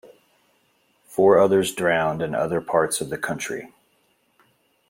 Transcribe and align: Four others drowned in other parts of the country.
Four 1.05 1.37
others 1.37 1.75
drowned 1.75 2.23
in 2.23 2.33
other 2.33 2.59
parts 2.59 3.01
of 3.01 3.11
the 3.11 3.19
country. 3.19 3.71